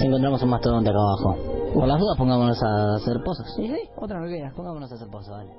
si 0.00 0.06
encontramos 0.06 0.42
un 0.42 0.50
mastodonte 0.50 0.90
acá 0.90 0.98
abajo. 0.98 1.36
Por 1.72 1.86
las 1.86 2.00
dudas 2.00 2.18
pongámonos 2.18 2.60
a 2.62 2.96
hacer 2.96 3.22
pozos. 3.24 3.46
Sí, 3.54 3.68
sí, 3.68 3.88
Otra 3.96 4.20
pongámonos 4.56 4.90
a 4.90 4.94
hacer 4.96 5.08
pozos, 5.08 5.30
vale. 5.30 5.50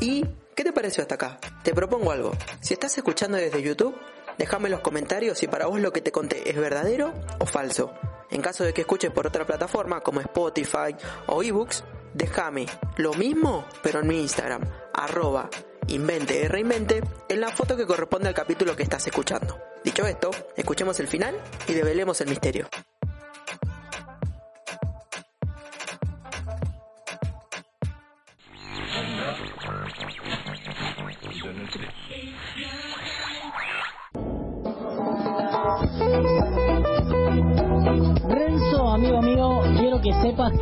¿Y 0.00 0.24
qué 0.54 0.62
te 0.62 0.72
pareció 0.72 1.02
hasta 1.02 1.16
acá? 1.16 1.38
Te 1.64 1.74
propongo 1.74 2.12
algo. 2.12 2.30
Si 2.60 2.72
estás 2.72 2.96
escuchando 2.96 3.36
desde 3.36 3.60
YouTube, 3.62 3.96
déjame 4.38 4.66
en 4.66 4.72
los 4.72 4.80
comentarios 4.80 5.38
si 5.38 5.48
para 5.48 5.66
vos 5.66 5.80
lo 5.80 5.90
que 5.90 6.00
te 6.00 6.12
conté 6.12 6.48
es 6.48 6.56
verdadero 6.56 7.12
o 7.40 7.46
falso. 7.46 7.90
En 8.30 8.42
caso 8.42 8.64
de 8.64 8.72
que 8.74 8.82
escuches 8.82 9.10
por 9.10 9.26
otra 9.26 9.46
plataforma 9.46 10.00
como 10.00 10.20
Spotify 10.20 10.94
o 11.26 11.42
eBooks, 11.42 11.84
déjame 12.14 12.66
lo 12.96 13.14
mismo, 13.14 13.64
pero 13.82 14.00
en 14.00 14.08
mi 14.08 14.20
Instagram, 14.20 14.62
arroba 14.92 15.48
invente 15.88 16.48
reinvente, 16.48 17.02
en 17.28 17.40
la 17.40 17.50
foto 17.50 17.76
que 17.76 17.86
corresponde 17.86 18.28
al 18.28 18.34
capítulo 18.34 18.76
que 18.76 18.82
estás 18.82 19.06
escuchando. 19.06 19.58
Dicho 19.82 20.06
esto, 20.06 20.30
escuchemos 20.56 21.00
el 21.00 21.08
final 21.08 21.34
y 21.66 21.72
develemos 21.72 22.20
el 22.20 22.28
misterio. 22.28 22.68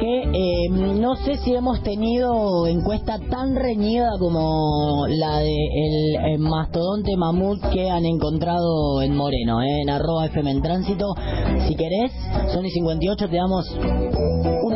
Eh, 0.08 0.68
no 0.70 1.16
sé 1.16 1.36
si 1.38 1.54
hemos 1.54 1.82
tenido 1.82 2.66
encuesta 2.66 3.18
tan 3.30 3.56
reñida 3.56 4.10
como 4.18 5.06
la 5.08 5.40
de 5.40 5.56
el, 6.34 6.38
mastodonte 6.38 7.16
mamut 7.16 7.60
que 7.72 7.90
han 7.90 8.04
encontrado 8.04 9.02
en 9.02 9.16
Moreno, 9.16 9.62
eh, 9.62 9.82
en 9.82 9.90
arroba 9.90 10.26
FM 10.26 10.50
en 10.50 10.62
tránsito. 10.62 11.14
Si 11.66 11.74
querés, 11.74 12.12
son 12.52 12.64
y 12.64 12.70
58, 12.70 13.28
te 13.28 13.36
damos 13.36 13.66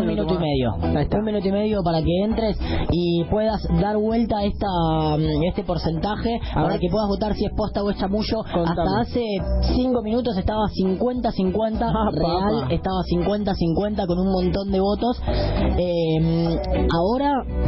un 0.01 0.07
minuto 0.07 0.35
y 0.35 0.39
medio. 0.39 0.75
Ahí 0.83 1.03
está. 1.05 1.19
Un 1.19 1.25
minuto 1.25 1.49
y 1.49 1.53
medio 1.53 1.83
para 1.83 2.03
que 2.03 2.25
entres 2.25 2.59
y 2.91 3.25
puedas 3.31 3.63
dar 3.81 3.97
vuelta 3.97 4.39
a 4.39 4.45
esta, 4.45 4.67
mm, 5.19 5.43
este 5.49 5.63
porcentaje 5.65 6.41
A 6.51 6.55
para 6.55 6.69
ver. 6.69 6.81
que 6.81 6.89
puedas 6.91 7.09
votar 7.09 7.35
si 7.35 7.45
es 7.45 7.53
posta 7.57 7.83
o 7.83 7.91
es 7.91 7.99
chamullo. 7.99 8.43
Hasta 8.45 9.01
hace 9.01 9.25
5 9.75 10.03
minutos 10.03 10.37
estaba 10.37 10.67
50-50 10.69 11.87
Ah, 11.89 12.11
real, 12.13 12.61
papá. 12.63 12.75
estaba 12.75 13.03
50-50 13.11 14.07
con 14.07 14.19
un 14.19 14.33
montón 14.33 14.71
de 14.71 14.81
votos. 14.81 15.21
Eh, 15.79 16.59
ahora 16.93 17.33
hay 17.45 17.60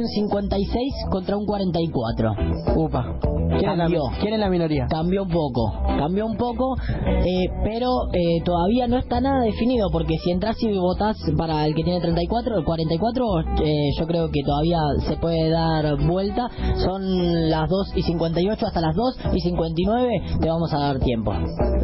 un 0.00 0.08
56 0.08 0.94
contra 1.10 1.36
un 1.36 1.46
44. 1.46 2.32
Upa. 2.76 3.18
¿Quién 3.58 3.72
es, 3.72 3.76
la, 3.76 3.84
Cambió. 3.84 4.02
quién 4.20 4.34
es 4.34 4.40
la 4.40 4.48
minoría? 4.48 4.86
Cambió 4.88 5.24
un 5.24 5.28
poco, 5.28 5.72
cambió 5.98 6.24
un 6.26 6.36
poco, 6.36 6.76
eh, 6.78 7.46
pero 7.64 7.88
eh, 8.12 8.40
todavía 8.44 8.86
no 8.86 8.96
está 8.96 9.20
nada 9.20 9.42
definido, 9.42 9.88
porque 9.90 10.16
si 10.22 10.30
entras 10.30 10.56
y 10.62 10.72
votás 10.78 11.16
para 11.36 11.66
el 11.66 11.74
que 11.74 11.82
tiene 11.82 12.00
34, 12.00 12.58
el 12.58 12.64
44, 12.64 13.24
eh, 13.64 13.90
yo 13.98 14.06
creo 14.06 14.30
que 14.30 14.40
todavía 14.44 14.78
se 15.08 15.16
puede 15.16 15.50
dar 15.50 15.96
vuelta. 16.06 16.48
Son 16.84 17.50
las 17.50 17.68
2 17.68 17.92
y 17.96 18.02
58 18.02 18.66
hasta 18.66 18.80
las 18.80 18.94
2 18.94 19.18
y 19.34 19.40
59, 19.40 20.22
te 20.40 20.48
vamos 20.48 20.72
a 20.72 20.78
dar 20.78 20.98
tiempo. 21.00 21.32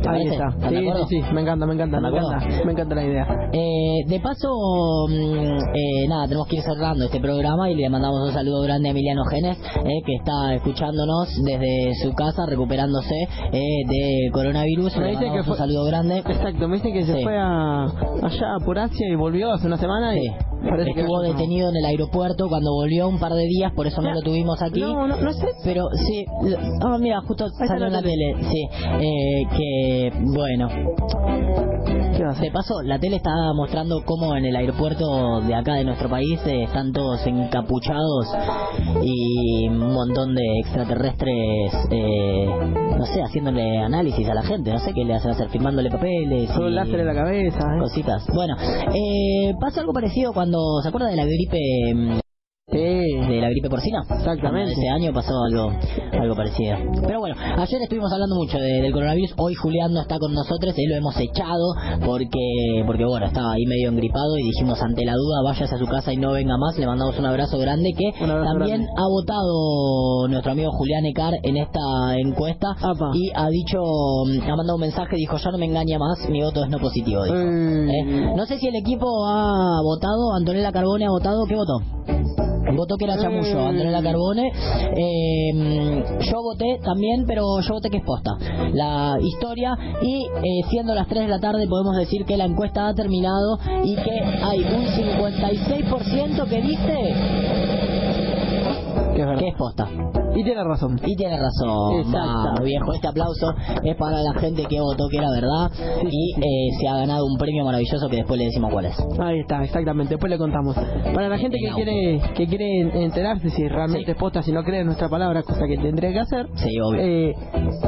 ¿Te 0.03 0.09
Ahí 0.09 0.29
está. 0.29 0.49
¿Están 0.49 0.73
de 0.73 0.81
Sí, 1.09 1.17
sí, 1.17 1.23
sí. 1.29 1.35
Me 1.35 1.41
encanta, 1.43 1.67
me 1.67 1.75
encanta, 1.75 2.01
me 2.01 2.09
¿Están 2.09 2.23
de 2.23 2.37
encanta. 2.37 2.65
Me 2.65 2.73
encanta 2.73 2.95
la 2.95 3.05
idea. 3.05 3.27
De 4.07 4.21
paso, 4.21 4.49
mm, 5.09 6.09
nada, 6.09 6.27
tenemos 6.27 6.47
que 6.47 6.57
ir 6.57 6.63
cerrando 6.63 7.05
este 7.05 7.21
programa 7.21 7.69
y 7.71 7.75
le 7.75 7.89
mandamos 7.91 8.06
un 8.11 8.33
saludo 8.33 8.63
grande 8.63 8.89
a 8.89 8.91
Emiliano 8.93 9.25
Genes, 9.25 9.59
eh, 9.59 10.03
que 10.05 10.15
está 10.17 10.55
escuchándonos 10.55 11.29
desde 11.45 11.95
su 12.03 12.13
casa, 12.15 12.45
recuperándose 12.47 13.15
eh, 13.53 13.59
de 13.89 14.31
coronavirus. 14.33 14.97
Me 14.97 15.03
Le 15.05 15.11
dice 15.11 15.21
que 15.23 15.27
mandamos 15.29 15.47
fue- 15.47 15.53
un 15.55 15.59
saludo 15.59 15.85
grande. 15.85 16.19
Exacto, 16.19 16.69
me 16.69 16.77
dice 16.77 16.93
que 16.93 17.05
se 17.05 17.23
fue 17.23 17.37
a, 17.39 17.85
allá 17.85 18.57
por 18.65 18.79
Asia 18.79 19.09
y 19.11 19.15
volvió 19.17 19.53
hace 19.53 19.67
una 19.67 19.77
semana 19.79 20.17
y 20.17 20.21
Sí. 20.21 20.71
parece 20.71 20.95
que 20.95 21.01
Estuvo 21.01 21.21
detenido 21.21 21.69
en 21.69 21.77
el 21.77 21.85
aeropuerto 21.85 22.49
cuando 22.49 22.73
volvió 22.73 23.07
un 23.09 23.19
par 23.21 23.33
de 23.35 23.45
días, 23.45 23.73
por 23.75 23.87
eso 23.87 24.01
no 24.03 24.13
lo 24.13 24.21
tuvimos 24.21 24.61
aquí. 24.63 24.81
No, 24.81 25.07
no, 25.07 25.17
no 25.21 25.33
sé. 25.33 25.47
Pero 25.63 25.85
sí, 25.95 26.25
ah, 26.83 26.97
mira, 26.99 27.21
justo 27.21 27.47
salió 27.51 27.87
en 27.87 27.93
la 27.93 28.03
tele, 28.03 28.35
sí, 28.41 28.69
eh, 29.01 29.47
que 29.57 30.11
bueno, 30.35 30.69
¿Qué 32.17 32.25
va 32.25 32.31
a 32.31 32.41
De 32.41 32.51
paso, 32.51 32.83
la 32.83 32.99
tele 32.99 33.17
está 33.17 33.31
mostrando 33.55 34.03
cómo 34.05 34.35
en 34.37 34.47
el 34.47 34.57
aeropuerto 34.57 35.41
de 35.43 35.55
acá 35.55 35.75
de 35.75 35.85
nuestro 35.85 36.09
país 36.09 36.41
eh, 36.47 36.63
están 36.65 36.91
todos 36.93 37.25
encapuchados 37.27 37.96
y 39.03 39.69
un 39.69 39.93
montón 39.93 40.35
de 40.35 40.61
extraterrestres, 40.61 41.73
eh, 41.91 42.47
no 42.99 43.07
sé, 43.07 43.23
haciéndole 43.23 43.79
análisis 43.79 44.29
a 44.29 44.35
la 44.35 44.43
gente, 44.43 44.73
no 44.73 44.79
sé 44.79 44.93
qué 44.95 45.05
le 45.05 45.15
hacen 45.15 45.31
hacer, 45.31 45.49
firmándole 45.51 45.91
papeles 45.91 46.51
y 46.51 46.71
láser 46.71 47.01
en 47.01 47.07
la 47.07 47.15
cabeza. 47.15 47.59
¿eh? 47.59 47.79
cositas. 47.81 48.27
Bueno, 48.35 48.57
eh, 48.95 49.55
pasa 49.61 49.81
algo 49.81 49.93
parecido 49.93 50.33
cuando, 50.33 50.81
¿se 50.83 50.89
acuerda 50.89 51.09
de 51.09 51.17
la 51.17 51.25
gripe 51.25 51.95
mm. 51.95 52.26
De 53.37 53.43
la 53.43 53.51
gripe 53.51 53.69
porcina. 53.71 54.01
Exactamente. 54.11 54.73
Ese 54.73 54.89
año 54.89 55.13
pasó 55.13 55.33
algo 55.51 55.73
algo 56.13 56.35
parecido. 56.35 56.77
Pero 57.07 57.21
bueno, 57.21 57.37
ayer 57.57 57.83
estuvimos 57.83 58.13
hablando 58.13 58.35
mucho 58.37 58.59
de- 58.59 58.83
del 58.83 58.93
coronavirus. 58.93 59.35
Hoy 59.39 59.55
Julián 59.55 59.93
no 59.93 60.01
está 60.03 60.19
con 60.19 60.33
nosotros, 60.33 60.75
él 60.77 60.89
lo 60.91 60.97
hemos 60.97 61.17
echado 61.21 61.75
porque 62.05 62.83
porque 62.87 63.05
bueno, 63.05 63.27
estaba 63.27 63.53
ahí 63.53 63.65
medio 63.67 63.91
engripado 63.91 64.37
y 64.39 64.43
dijimos 64.45 64.81
ante 64.83 65.05
la 65.05 65.15
duda 65.15 65.43
váyase 65.45 65.75
a 65.75 65.79
su 65.79 65.87
casa 65.87 66.13
y 66.13 66.17
no 66.17 66.33
venga 66.33 66.57
más. 66.59 66.79
Le 66.79 66.87
mandamos 66.87 67.19
un 67.19 67.27
abrazo 67.27 67.59
grande 67.59 67.93
que 67.97 68.09
abrazo 68.25 68.45
también 68.45 68.83
grande. 68.83 68.93
ha 68.97 69.07
votado 69.09 70.29
nuestro 70.29 70.53
amigo 70.53 70.71
Julián 70.73 71.05
Ecar 71.07 71.35
en 71.43 71.57
esta 71.57 71.81
encuesta 72.19 72.69
Apa. 72.81 73.11
y 73.15 73.31
ha 73.35 73.49
dicho, 73.49 73.79
ha 73.81 74.57
mandado 74.57 74.75
un 74.77 74.81
mensaje, 74.81 75.17
dijo 75.17 75.37
ya 75.37 75.51
no 75.51 75.59
me 75.59 75.67
engaña 75.67 75.99
más, 75.99 76.29
mi 76.31 76.43
voto 76.43 76.65
es 76.65 76.71
no 76.71 76.79
positivo. 76.79 77.25
dijo. 77.25 77.37
Mm. 77.37 77.89
¿Eh? 77.91 78.33
No 78.37 78.47
sé 78.47 78.59
si 78.59 78.69
el 78.69 78.77
equipo 78.77 79.07
ha 79.27 79.81
votado, 79.83 80.35
Antonella 80.37 80.73
Carbone 80.73 81.07
ha 81.07 81.11
votado, 81.11 81.45
¿qué 81.47 81.55
votó? 81.55 82.46
Votó 82.75 82.97
que 82.97 83.05
era 83.05 83.17
chamullo, 83.17 83.57
Mm. 83.63 83.69
Antonella 83.69 84.03
Carbone. 84.03 84.53
Eh, 84.97 86.05
yo 86.21 86.43
voté 86.43 86.79
también, 86.83 87.25
pero 87.27 87.61
yo 87.61 87.75
voté 87.75 87.91
que 87.91 87.99
es 87.99 88.05
posta. 88.05 88.31
La 88.73 89.17
historia. 89.21 89.77
Y 90.03 90.25
eh, 90.25 90.63
siendo 90.71 90.95
las 90.95 91.07
3 91.09 91.23
de 91.23 91.29
la 91.29 91.39
tarde, 91.39 91.67
podemos 91.69 91.97
decir 91.97 92.25
que 92.25 92.37
la 92.37 92.45
encuesta 92.45 92.89
ha 92.89 92.95
terminado 92.95 93.59
y 93.85 93.95
que 93.95 94.21
hay 94.43 94.59
un 94.61 94.87
56% 94.87 96.49
que 96.49 96.61
dice 96.63 97.15
Que 99.15 99.23
es 99.23 99.39
que 99.39 99.49
es 99.49 99.55
posta. 99.57 99.89
Y 100.37 100.45
tiene 100.45 100.63
razón. 100.65 101.01
Y 101.05 101.17
tiene 101.17 101.39
razón. 101.39 102.01
Exacto. 102.01 102.63
Viejo. 102.63 102.93
Este 102.95 103.09
aplauso 103.09 103.55
es 103.83 103.97
para 103.97 104.21
la 104.23 104.35
gente 104.41 104.65
que 104.67 104.81
votó 104.81 105.09
que 105.11 105.17
era 105.19 105.31
verdad 105.31 105.71
Sí, 106.01 106.09
y 106.11 106.33
eh, 106.37 106.77
se 106.81 106.89
ha 106.89 106.97
ganado 106.99 107.25
un 107.27 107.39
premio 107.39 107.65
maravilloso 107.65 108.09
que 108.09 108.17
después 108.17 108.39
le 108.39 108.47
decimos 108.47 108.73
cuál 108.73 108.87
es. 108.87 108.97
Ahí 109.19 109.41
está, 109.41 109.63
exactamente. 109.65 110.15
Después 110.15 110.31
le 110.31 110.39
contamos. 110.39 110.77
Para 111.15 111.29
la 111.29 111.39
gente 111.39 111.57
que 111.59 111.71
quiere 111.75 112.21
que 112.35 112.47
quiere 112.47 113.05
enterarse 113.05 113.51
si 113.51 113.67
realmente 113.69 114.05
Sí. 114.07 114.11
es 114.13 114.17
posta, 114.19 114.43
si 114.43 114.53
no 114.53 114.63
cree 114.63 114.81
en 114.81 114.87
nuestra 114.87 115.09
palabra, 115.09 115.43
cosa 115.43 115.67
que 115.67 115.77
tendría 115.79 116.13
que 116.13 116.21
hacer. 116.21 116.47
Sí, 116.55 116.71
obvio. 116.81 117.01
Eh, 117.01 117.35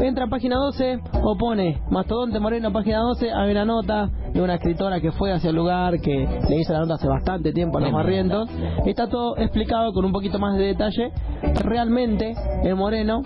entra 0.02 0.24
a 0.24 0.28
página 0.28 0.56
12 0.56 0.98
o 1.22 1.36
pone 1.36 1.80
Mastodonte 1.90 2.40
Moreno 2.40 2.72
página 2.72 2.98
12, 3.00 3.30
hay 3.32 3.50
una 3.50 3.64
nota 3.64 4.10
de 4.32 4.40
una 4.42 4.54
escritora 4.54 5.00
que 5.00 5.12
fue 5.12 5.32
hacia 5.32 5.50
el 5.50 5.56
lugar, 5.56 6.00
que 6.00 6.26
le 6.48 6.56
hizo 6.60 6.72
la 6.72 6.80
nota 6.80 6.94
hace 6.94 7.08
bastante 7.08 7.52
tiempo 7.52 7.78
a 7.78 7.80
los 7.80 7.92
barrientos. 7.92 8.48
Está 8.86 9.08
todo 9.08 9.36
explicado 9.36 9.92
con 9.92 10.04
un 10.04 10.12
poquito 10.12 10.38
más 10.38 10.56
de 10.56 10.64
detalle. 10.66 11.12
Realmente 11.64 12.34
en 12.64 12.76
Moreno 12.76 13.22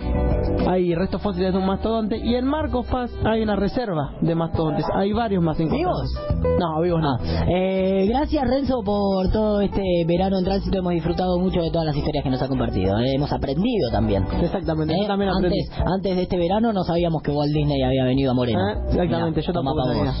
hay 0.67 0.93
restos 0.95 1.21
fósiles 1.21 1.51
de 1.53 1.59
un 1.59 1.65
mastodonte 1.65 2.17
y 2.17 2.35
en 2.35 2.45
Marcos 2.45 2.85
Paz 2.87 3.11
hay 3.25 3.41
una 3.41 3.55
reserva 3.55 4.13
de 4.21 4.35
mastodontes. 4.35 4.85
Hay 4.95 5.11
varios 5.13 5.43
más 5.43 5.59
encontrados. 5.59 6.13
No, 6.59 6.81
vivos 6.81 7.01
no. 7.01 7.17
Eh, 7.49 8.05
gracias 8.07 8.43
Renzo 8.47 8.81
por 8.83 9.29
todo 9.31 9.61
este 9.61 9.81
verano 10.07 10.37
en 10.39 10.45
tránsito. 10.45 10.77
Hemos 10.77 10.93
disfrutado 10.93 11.39
mucho 11.39 11.61
de 11.61 11.69
todas 11.71 11.87
las 11.87 11.95
historias 11.95 12.23
que 12.23 12.29
nos 12.29 12.41
ha 12.41 12.47
compartido. 12.47 12.97
eh. 12.99 13.13
Hemos 13.15 13.31
aprendido 13.31 13.89
también. 13.91 14.23
Exactamente, 14.41 14.93
Eh, 14.93 14.97
yo 15.01 15.07
también 15.07 15.31
aprendí. 15.31 15.59
antes, 15.61 15.81
antes 15.85 16.15
de 16.15 16.21
este 16.23 16.37
verano 16.37 16.71
no 16.73 16.83
sabíamos 16.83 17.21
que 17.23 17.31
Walt 17.31 17.51
Disney 17.53 17.81
había 17.81 18.05
venido 18.05 18.31
a 18.31 18.33
Moreno. 18.33 18.59
Ah, 18.59 18.81
exactamente, 18.89 19.41
yo 19.41 19.53
tampoco 19.53 19.83
sabía. 19.85 20.11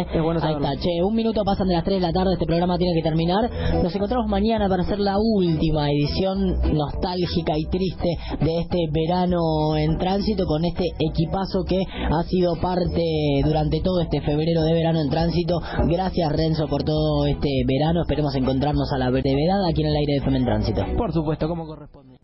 ¿Eh? 0.00 0.06
Es 0.14 0.22
bueno 0.22 0.40
Ahí 0.42 0.54
está, 0.54 0.76
che, 0.76 0.90
un 1.04 1.14
minuto 1.14 1.42
pasan 1.44 1.68
de 1.68 1.74
las 1.74 1.84
3 1.84 2.00
de 2.00 2.06
la 2.06 2.12
tarde, 2.12 2.32
este 2.34 2.46
programa 2.46 2.76
tiene 2.78 2.92
que 2.94 3.02
terminar. 3.02 3.50
Nos 3.82 3.94
encontramos 3.94 4.28
mañana 4.28 4.68
para 4.68 4.82
hacer 4.82 4.98
la 4.98 5.16
última 5.18 5.88
edición 5.90 6.38
nostálgica 6.74 7.54
y 7.56 7.64
triste 7.66 8.08
de 8.40 8.60
este 8.60 8.78
verano 8.92 9.76
en 9.76 9.98
tránsito 9.98 10.46
con 10.46 10.64
este 10.64 10.84
equipazo 10.98 11.64
que 11.66 11.80
ha 11.80 12.22
sido 12.24 12.54
parte 12.60 13.02
durante 13.44 13.80
todo 13.80 14.00
este 14.00 14.20
febrero 14.20 14.62
de 14.62 14.72
verano 14.72 15.00
en 15.00 15.10
tránsito. 15.10 15.60
Gracias 15.86 16.32
Renzo 16.32 16.66
por 16.68 16.84
todo 16.84 17.26
este 17.26 17.48
verano. 17.66 18.02
Esperemos 18.02 18.34
encontrarnos 18.34 18.92
a 18.92 18.98
la 18.98 19.10
brevedad 19.10 19.64
aquí 19.68 19.82
en 19.82 19.88
el 19.88 19.96
aire 19.96 20.12
de 20.14 20.18
FM 20.18 20.38
en 20.38 20.44
tránsito. 20.44 20.82
Por 20.96 21.12
supuesto, 21.12 21.48
como 21.48 21.66
corresponde. 21.66 22.18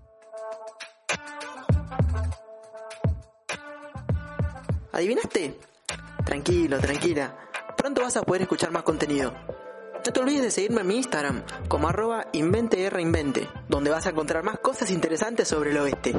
¿Adivinaste? 4.92 5.58
Tranquilo, 6.24 6.78
tranquila. 6.78 7.36
Pronto 7.76 8.02
vas 8.02 8.16
a 8.16 8.22
poder 8.22 8.42
escuchar 8.42 8.70
más 8.70 8.84
contenido. 8.84 9.32
No 10.06 10.12
te 10.12 10.20
olvides 10.20 10.42
de 10.42 10.50
seguirme 10.50 10.82
en 10.82 10.86
mi 10.86 10.96
Instagram 10.96 11.42
como 11.66 11.88
arroba 11.88 12.26
inventerreinvente, 12.32 13.48
donde 13.68 13.90
vas 13.90 14.06
a 14.06 14.10
encontrar 14.10 14.44
más 14.44 14.58
cosas 14.58 14.90
interesantes 14.90 15.48
sobre 15.48 15.70
el 15.70 15.78
oeste. 15.78 16.14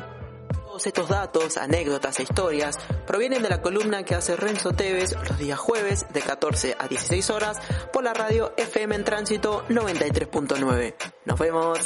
Todos 0.65 0.87
estos 0.87 1.07
datos, 1.07 1.57
anécdotas 1.57 2.19
e 2.19 2.23
historias 2.23 2.79
provienen 3.05 3.43
de 3.43 3.49
la 3.49 3.61
columna 3.61 4.03
que 4.03 4.15
hace 4.15 4.35
Renzo 4.35 4.71
Tevez 4.71 5.13
los 5.13 5.37
días 5.37 5.59
jueves 5.59 6.07
de 6.11 6.21
14 6.21 6.75
a 6.79 6.87
16 6.87 7.29
horas 7.29 7.59
por 7.93 8.03
la 8.03 8.15
radio 8.15 8.53
FM 8.57 8.95
en 8.95 9.03
Tránsito 9.03 9.63
93.9. 9.69 10.95
Nos 11.25 11.39
vemos. 11.39 11.79